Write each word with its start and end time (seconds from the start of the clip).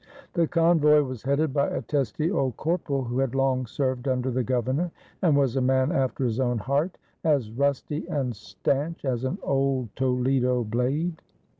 The 0.33 0.47
convoy 0.47 1.03
was 1.03 1.21
headed 1.21 1.53
by 1.53 1.67
a 1.67 1.83
testy 1.83 2.31
old 2.31 2.57
corporal, 2.57 3.03
who 3.03 3.19
had 3.19 3.35
long 3.35 3.67
served 3.67 4.07
under 4.07 4.31
the 4.31 4.43
gov 4.43 4.63
ernor, 4.63 4.89
and 5.21 5.37
was 5.37 5.55
a 5.55 5.61
man 5.61 5.91
after 5.91 6.25
his 6.25 6.39
own 6.39 6.57
heart; 6.57 6.97
as 7.23 7.51
rusty 7.51 8.07
and 8.09 8.35
stanch 8.35 9.05
as 9.05 9.25
an 9.25 9.37
old 9.43 9.89
Toledo 9.95 10.63
blade. 10.63 11.21